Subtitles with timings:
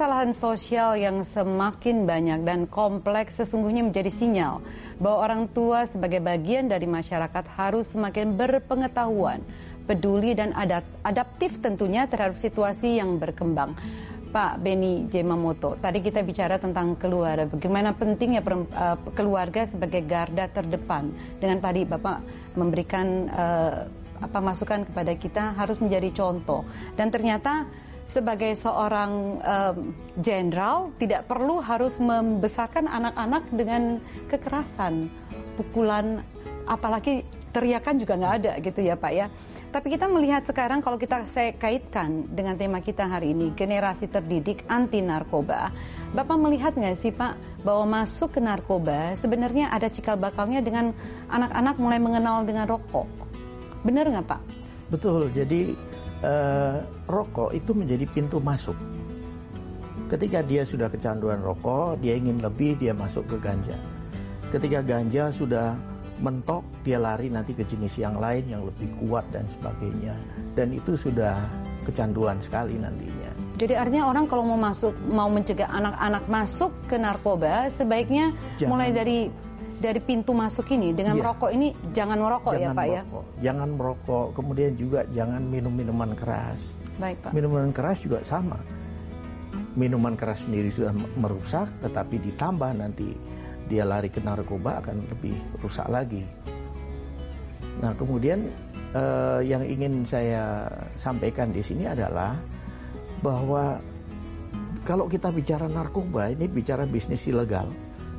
[0.00, 4.64] Permasalahan sosial yang semakin banyak dan kompleks sesungguhnya menjadi sinyal
[4.96, 9.44] bahwa orang tua sebagai bagian dari masyarakat harus semakin berpengetahuan,
[9.84, 10.56] peduli dan
[11.04, 13.76] adaptif tentunya terhadap situasi yang berkembang.
[14.32, 21.12] Pak Beni Jemamoto, tadi kita bicara tentang keluarga, bagaimana pentingnya uh, keluarga sebagai garda terdepan.
[21.36, 22.24] Dengan tadi Bapak
[22.56, 23.84] memberikan uh,
[24.16, 26.64] apa masukan kepada kita harus menjadi contoh
[26.96, 27.68] dan ternyata
[28.10, 29.38] sebagai seorang
[30.18, 35.06] jenderal um, tidak perlu harus membesarkan anak-anak dengan kekerasan,
[35.54, 36.26] pukulan,
[36.66, 37.22] apalagi
[37.54, 39.30] teriakan juga nggak ada gitu ya Pak ya.
[39.70, 44.66] Tapi kita melihat sekarang kalau kita saya kaitkan dengan tema kita hari ini, generasi terdidik
[44.66, 45.70] anti narkoba.
[46.10, 50.90] Bapak melihat nggak sih Pak bahwa masuk ke narkoba sebenarnya ada cikal bakalnya dengan
[51.30, 53.06] anak-anak mulai mengenal dengan rokok.
[53.86, 54.42] Benar nggak Pak?
[54.90, 55.30] Betul.
[55.30, 55.70] Jadi
[56.24, 58.76] uh, rokok itu menjadi pintu masuk.
[60.10, 63.78] Ketika dia sudah kecanduan rokok, dia ingin lebih, dia masuk ke ganja.
[64.50, 65.78] Ketika ganja sudah
[66.18, 70.18] mentok, dia lari nanti ke jenis yang lain yang lebih kuat dan sebagainya.
[70.58, 71.38] Dan itu sudah
[71.86, 73.30] kecanduan sekali nantinya.
[73.60, 78.70] Jadi artinya orang kalau mau masuk, mau mencegah anak-anak masuk ke narkoba, sebaiknya Jangan.
[78.72, 79.18] mulai dari
[79.80, 81.20] dari pintu masuk ini dengan iya.
[81.24, 83.24] merokok ini jangan merokok ya, jangan ya Pak merokok.
[83.24, 83.40] ya.
[83.40, 86.60] Jangan merokok, kemudian juga jangan minum minuman keras.
[87.00, 87.30] Baik Pak.
[87.32, 88.60] Minuman keras juga sama.
[89.72, 93.16] Minuman keras sendiri sudah merusak, tetapi ditambah nanti
[93.72, 96.28] dia lari ke narkoba akan lebih rusak lagi.
[97.80, 98.52] Nah kemudian
[98.92, 100.68] eh, yang ingin saya
[101.00, 102.36] sampaikan di sini adalah
[103.24, 103.80] bahwa
[104.84, 107.72] kalau kita bicara narkoba ini bicara bisnis ilegal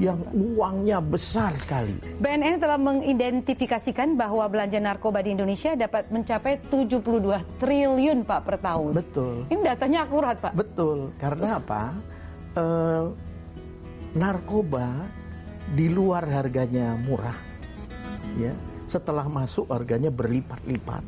[0.00, 1.92] yang uangnya besar sekali.
[2.16, 8.92] BNN telah mengidentifikasikan bahwa belanja narkoba di Indonesia dapat mencapai 72 triliun Pak per tahun.
[8.96, 9.34] Betul.
[9.52, 10.52] Ini datanya akurat Pak.
[10.56, 11.12] Betul.
[11.20, 11.82] Karena apa?
[12.56, 12.64] E,
[14.16, 14.88] narkoba
[15.76, 17.36] di luar harganya murah,
[18.36, 18.52] ya
[18.88, 21.00] setelah masuk harganya berlipat-lipat,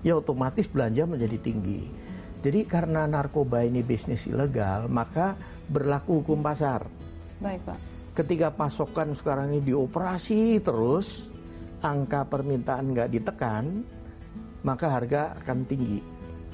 [0.00, 1.84] ya otomatis belanja menjadi tinggi.
[2.40, 5.34] Jadi karena narkoba ini bisnis ilegal, maka
[5.68, 6.86] berlaku hukum pasar.
[7.42, 11.30] Baik Pak ketika pasokan sekarang ini dioperasi terus,
[11.78, 13.86] angka permintaan nggak ditekan,
[14.66, 16.02] maka harga akan tinggi.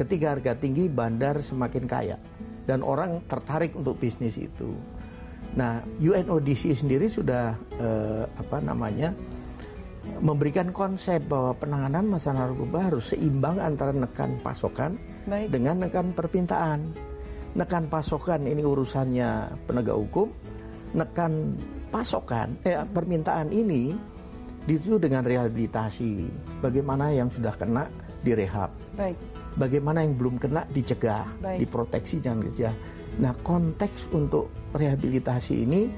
[0.00, 2.16] Ketika harga tinggi, bandar semakin kaya
[2.64, 4.72] dan orang tertarik untuk bisnis itu.
[5.60, 9.12] Nah, UNODC sendiri sudah eh, apa namanya
[10.24, 14.96] memberikan konsep bahwa penanganan masalah narkoba harus seimbang antara nekan pasokan
[15.28, 15.52] Baik.
[15.52, 16.80] dengan nekan permintaan.
[17.52, 20.30] Nekan pasokan ini urusannya penegak hukum,
[20.96, 21.54] nekan
[21.90, 23.94] pasokan eh permintaan ini
[24.68, 26.28] itu dengan rehabilitasi.
[26.62, 27.88] Bagaimana yang sudah kena
[28.22, 28.70] direhab.
[28.94, 29.16] Baik.
[29.58, 31.66] Bagaimana yang belum kena dicegah, Baik.
[31.66, 32.70] diproteksi jangan kerja.
[33.18, 35.90] Nah, konteks untuk rehabilitasi ini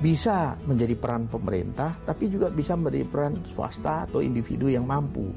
[0.00, 5.28] bisa menjadi peran pemerintah, tapi juga bisa menjadi peran swasta atau individu yang mampu.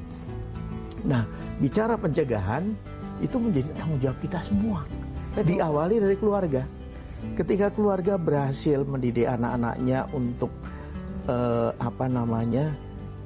[1.04, 1.28] Nah,
[1.60, 2.72] bicara pencegahan
[3.20, 4.88] itu menjadi tanggung jawab kita semua.
[5.36, 5.60] Betul.
[5.60, 6.64] Diawali dari keluarga.
[7.34, 10.54] Ketika keluarga berhasil mendidik anak-anaknya untuk
[11.26, 12.76] eh, apa namanya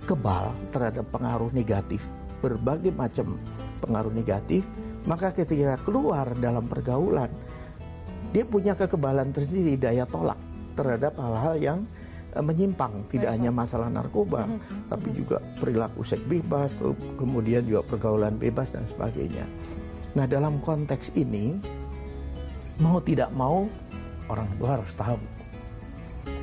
[0.07, 1.99] kebal terhadap pengaruh negatif,
[2.39, 3.35] berbagai macam
[3.83, 4.63] pengaruh negatif,
[5.03, 7.27] maka ketika keluar dalam pergaulan,
[8.31, 10.39] dia punya kekebalan tersendiri, daya tolak
[10.79, 11.79] terhadap hal-hal yang
[12.31, 14.79] eh, menyimpang, tidak hanya masalah narkoba, mm -hmm.
[14.87, 16.71] tapi juga perilaku seks bebas,
[17.19, 19.43] kemudian juga pergaulan bebas dan sebagainya.
[20.15, 21.59] Nah, dalam konteks ini
[22.77, 23.65] mau tidak mau
[24.29, 25.19] orang tua harus tahu.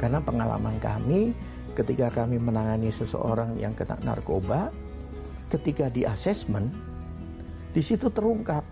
[0.01, 1.31] Karena pengalaman kami
[1.75, 4.71] ketika kami menangani seseorang yang kena narkoba,
[5.51, 6.71] ketika di asesmen,
[7.75, 8.63] di situ terungkap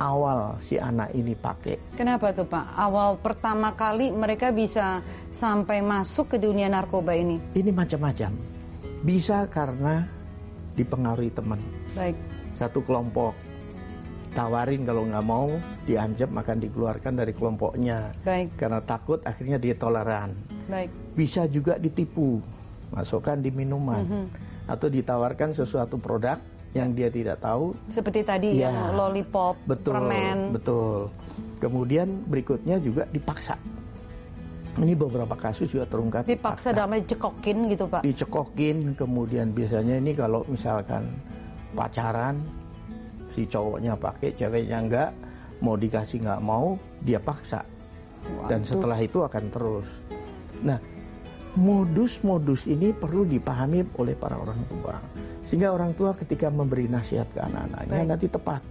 [0.00, 1.94] awal si anak ini pakai.
[1.94, 2.72] Kenapa tuh Pak?
[2.74, 7.36] Awal pertama kali mereka bisa sampai masuk ke dunia narkoba ini?
[7.52, 8.32] Ini macam-macam.
[9.04, 10.04] Bisa karena
[10.74, 11.60] dipengaruhi teman.
[11.92, 12.16] Baik.
[12.56, 13.49] Satu kelompok
[14.34, 15.50] tawarin kalau nggak mau
[15.84, 18.14] diancam akan dikeluarkan dari kelompoknya.
[18.22, 18.54] Baik.
[18.56, 20.34] karena takut akhirnya dia toleran.
[20.70, 20.90] Baik.
[21.18, 22.38] bisa juga ditipu
[22.94, 24.02] masukkan di minuman.
[24.06, 24.26] Mm -hmm.
[24.70, 26.38] atau ditawarkan sesuatu produk
[26.70, 27.74] yang dia tidak tahu.
[27.90, 30.54] Seperti tadi ya, yang lollipop betul permen.
[30.54, 31.10] betul.
[31.58, 33.58] Kemudian berikutnya juga dipaksa.
[34.78, 36.24] Ini beberapa kasus juga terungkap.
[36.24, 38.06] Dipaksa dalam cekokin gitu pak?
[38.06, 41.10] Dicekokin kemudian biasanya ini kalau misalkan
[41.74, 42.38] pacaran
[43.34, 45.10] si cowoknya pakai ceweknya enggak
[45.60, 47.64] mau dikasih nggak mau dia paksa
[48.48, 49.88] dan setelah itu akan terus
[50.60, 50.76] nah
[51.56, 54.96] modus-modus ini perlu dipahami oleh para orang tua
[55.50, 58.62] sehingga orang tua ketika memberi nasihat ke anak-anaknya nanti tepat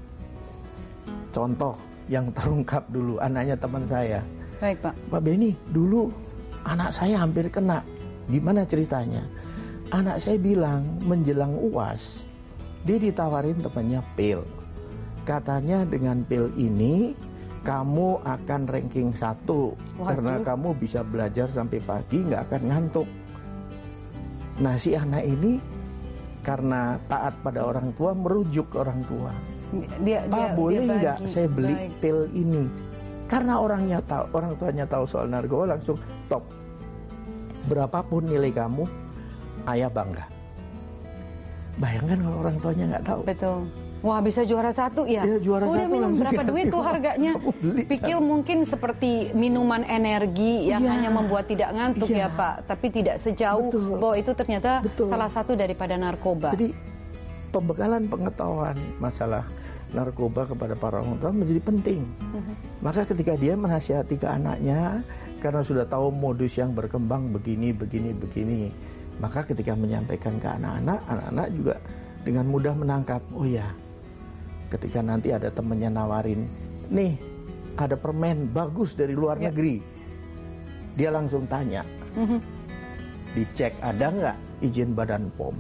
[1.30, 1.76] contoh
[2.10, 4.20] yang terungkap dulu anaknya teman saya.
[4.60, 4.94] Baik Pak.
[5.14, 6.10] Pak Beni, dulu
[6.66, 7.86] anak saya hampir kena.
[8.28, 9.24] Gimana ceritanya?
[9.94, 12.26] Anak saya bilang menjelang uas,
[12.84, 14.42] dia ditawarin temannya pil.
[15.28, 17.14] Katanya dengan pil ini
[17.62, 23.08] kamu akan ranking satu karena kamu bisa belajar sampai pagi nggak akan ngantuk.
[24.64, 25.60] Nah si anak ini
[26.44, 29.32] karena taat pada orang tua merujuk ke orang tua.
[30.02, 31.94] Dia, Pak dia, boleh nggak saya beli Baik.
[32.02, 32.64] pil ini?
[33.30, 36.42] Karena orangnya tahu, orang tuanya tahu soal narkoba langsung top.
[37.70, 38.90] Berapapun nilai kamu,
[39.70, 40.39] ayah bangga.
[41.80, 43.22] Bayangkan kalau orang tuanya nggak tahu.
[43.24, 43.60] Betul.
[44.00, 45.28] Wah bisa juara satu ya?
[45.28, 45.92] Iya juara Udah satu.
[45.92, 47.36] minum berapa duit tuh harganya?
[47.92, 50.96] Pikir mungkin seperti minuman energi yang ya.
[50.96, 52.28] hanya membuat tidak ngantuk ya.
[52.28, 54.00] ya Pak, tapi tidak sejauh Betul.
[54.00, 55.12] bahwa itu ternyata Betul.
[55.12, 56.56] salah satu daripada narkoba.
[56.56, 56.72] Jadi
[57.52, 59.44] pembekalan pengetahuan masalah
[59.92, 62.02] narkoba kepada para orang tua menjadi penting.
[62.06, 62.56] Uh-huh.
[62.80, 65.04] Maka ketika dia menasihati ke anaknya
[65.44, 68.62] karena sudah tahu modus yang berkembang begini, begini, begini,
[69.20, 71.76] maka ketika menyampaikan ke anak-anak, anak-anak juga
[72.24, 73.22] dengan mudah menangkap.
[73.36, 73.68] Oh ya,
[74.72, 76.48] ketika nanti ada temennya nawarin,
[76.88, 77.20] nih
[77.76, 79.52] ada permen bagus dari luar ya.
[79.52, 79.84] negeri,
[80.96, 81.84] dia langsung tanya,
[82.16, 82.40] uh-huh.
[83.36, 85.56] dicek ada nggak izin badan pom.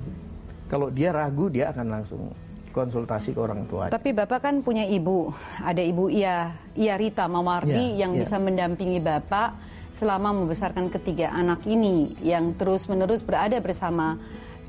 [0.71, 2.29] Kalau dia ragu, dia akan langsung
[2.69, 3.89] konsultasi ke orang tua.
[3.89, 8.21] Tapi Bapak kan punya ibu, ada ibu Ia, Ia Rita Mamardi yeah, yang yeah.
[8.21, 9.57] bisa mendampingi Bapak
[9.93, 14.15] selama membesarkan ketiga anak ini yang terus-menerus berada bersama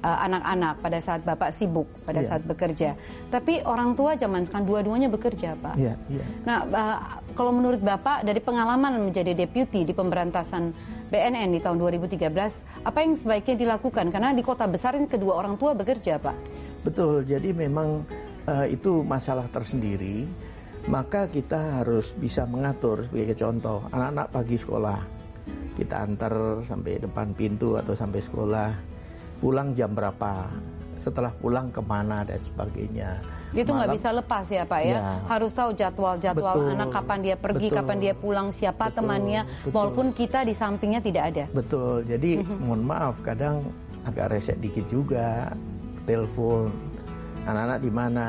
[0.02, 2.28] uh, anak-anak uh, pada saat Bapak sibuk, pada yeah.
[2.28, 2.90] saat bekerja.
[3.28, 5.76] Tapi orang tua zaman sekarang dua-duanya bekerja, Pak.
[5.76, 6.26] Yeah, yeah.
[6.44, 6.98] Nah, uh,
[7.36, 10.72] kalau menurut Bapak dari pengalaman menjadi deputi di pemberantasan
[11.10, 14.08] BNN di tahun 2013, apa yang sebaiknya dilakukan?
[14.14, 16.36] Karena di kota besar ini kedua orang tua bekerja, Pak.
[16.86, 18.06] Betul, jadi memang
[18.48, 20.24] uh, itu masalah tersendiri.
[20.88, 23.84] Maka kita harus bisa mengatur sebagai contoh.
[23.92, 25.20] Anak-anak pagi sekolah
[25.80, 28.70] kita antar sampai depan pintu atau sampai sekolah.
[29.40, 30.52] Pulang jam berapa?
[31.00, 33.16] Setelah pulang ke mana dan sebagainya.
[33.56, 35.02] Itu nggak bisa lepas ya pak ya, ya.
[35.26, 39.74] harus tahu jadwal-jadwal anak kapan dia pergi betul, kapan dia pulang siapa betul, temannya betul.
[39.74, 41.44] walaupun kita di sampingnya tidak ada.
[41.50, 42.06] Betul.
[42.06, 42.62] Jadi mhm.
[42.62, 43.64] mohon maaf kadang
[44.06, 45.50] agak resek dikit juga.
[46.04, 46.70] Telepon
[47.48, 48.26] anak-anak di mana?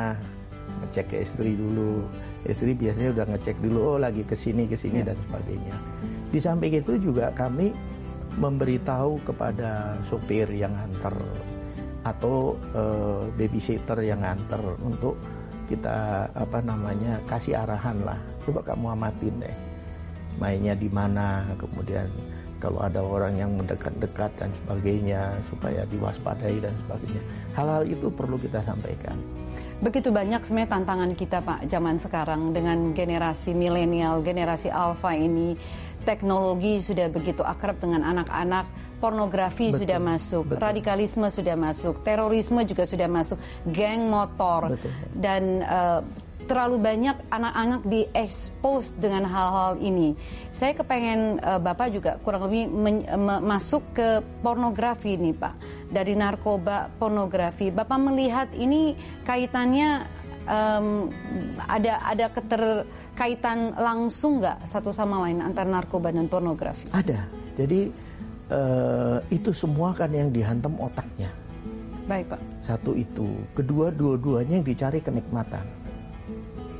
[0.82, 2.02] Ngecek ke istri dulu
[2.48, 5.14] istri biasanya udah ngecek dulu oh lagi ke sini ke sini ya.
[5.14, 5.76] dan sebagainya
[6.32, 7.76] di samping itu juga kami
[8.40, 11.14] memberitahu kepada sopir yang antar
[12.02, 15.20] atau uh, babysitter yang antar untuk
[15.70, 18.18] kita apa namanya kasih arahan lah
[18.48, 19.56] coba kamu amatin deh
[20.40, 22.10] mainnya di mana kemudian
[22.62, 27.24] kalau ada orang yang mendekat-dekat dan sebagainya supaya diwaspadai dan sebagainya.
[27.58, 29.18] Hal-hal itu perlu kita sampaikan.
[29.82, 35.58] Begitu banyak sebenarnya tantangan kita Pak zaman sekarang dengan generasi milenial, generasi alfa ini
[36.06, 38.70] teknologi sudah begitu akrab dengan anak-anak,
[39.02, 40.62] pornografi betul, sudah masuk, betul.
[40.62, 43.38] radikalisme sudah masuk, terorisme juga sudah masuk,
[43.74, 44.94] geng motor betul.
[45.18, 46.02] dan uh,
[46.52, 50.20] terlalu banyak anak-anak diekspos dengan hal-hal ini.
[50.52, 53.08] Saya kepengen uh, Bapak juga kurang lebih men,
[53.40, 55.56] masuk ke pornografi ini Pak.
[55.88, 57.72] Dari narkoba, pornografi.
[57.72, 60.04] Bapak melihat ini kaitannya
[60.44, 61.08] um,
[61.72, 66.92] ada ada keterkaitan langsung nggak satu sama lain antara narkoba dan pornografi?
[66.92, 67.32] Ada.
[67.56, 67.88] Jadi
[68.52, 71.32] uh, itu semua kan yang dihantam otaknya.
[72.12, 72.44] Baik Pak.
[72.60, 73.40] Satu itu.
[73.56, 75.81] Kedua, dua-duanya yang dicari kenikmatan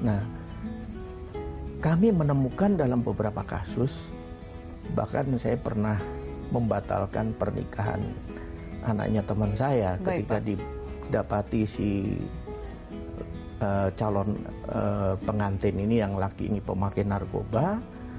[0.02, 0.22] Nah,
[1.82, 4.02] kami menemukan dalam beberapa kasus,
[4.98, 5.98] bahkan saya pernah
[6.52, 8.02] membatalkan pernikahan
[8.86, 10.46] anaknya teman saya Baik, ketika Pak.
[10.46, 11.90] didapati si
[13.62, 14.36] uh, calon
[14.70, 17.78] uh, pengantin ini yang laki ini pemakai narkoba,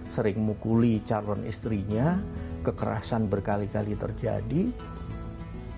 [0.08, 2.18] sering mukuli calon istrinya,
[2.62, 4.62] kekerasan berkali-kali terjadi.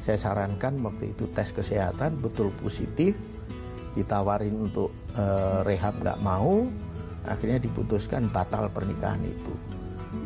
[0.05, 3.17] Saya sarankan waktu itu tes kesehatan betul positif,
[3.95, 6.67] ditawarin untuk uh, rehab nggak mau
[7.25, 9.55] akhirnya diputuskan batal pernikahan itu.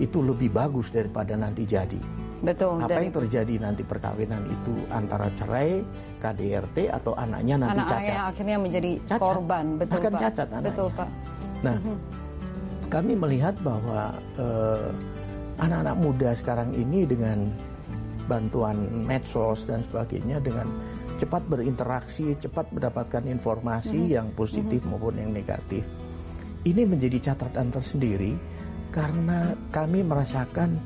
[0.02, 2.00] Itu lebih bagus daripada nanti jadi.
[2.38, 5.82] Betul apa yang terjadi nanti perkawinan itu antara cerai
[6.22, 8.16] KDRT atau anaknya nanti Anak cacat?
[8.30, 9.18] akhirnya menjadi cacat.
[9.18, 9.64] korban.
[9.75, 10.20] Betul akan pak.
[10.22, 10.66] cacat anaknya.
[10.70, 11.08] Betul pak.
[11.66, 11.96] Nah mm -hmm.
[12.87, 14.00] kami melihat bahwa
[14.38, 14.88] uh,
[15.58, 17.50] anak-anak muda sekarang ini dengan
[18.30, 20.68] bantuan medsos dan sebagainya dengan
[21.18, 24.14] cepat berinteraksi, cepat mendapatkan informasi hmm.
[24.14, 24.88] yang positif hmm.
[24.94, 25.82] maupun yang negatif.
[26.62, 28.38] Ini menjadi catatan tersendiri
[28.94, 30.78] karena kami merasakan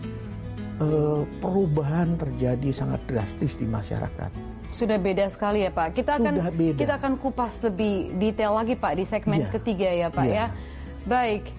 [0.81, 4.31] uh, perubahan terjadi sangat drastis di masyarakat.
[4.73, 5.93] Sudah beda sekali ya Pak.
[5.93, 6.35] Kita akan
[6.81, 9.49] kita akan kupas lebih detail lagi Pak di segmen ya.
[9.53, 10.33] ketiga ya Pak ya.
[10.33, 10.47] ya
[11.03, 11.51] Baik,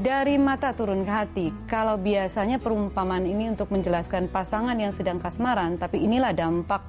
[0.00, 1.46] dari mata turun ke hati.
[1.68, 6.80] Kalau biasanya perumpamaan ini untuk menjelaskan pasangan yang sedang kasmaran, tapi inilah dampak,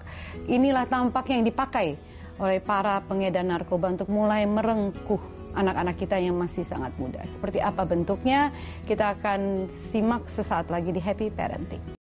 [0.47, 1.99] inilah tampak yang dipakai
[2.39, 5.19] oleh para pengedar narkoba untuk mulai merengkuh
[5.51, 7.19] anak-anak kita yang masih sangat muda.
[7.27, 8.55] Seperti apa bentuknya?
[8.87, 11.99] Kita akan simak sesaat lagi di Happy Parenting.